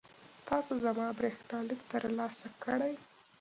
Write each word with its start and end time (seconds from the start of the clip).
تاسو 0.47 0.71
زما 0.85 1.07
برېښنالیک 1.19 1.81
ترلاسه 1.91 2.47
کړی؟ 2.63 2.93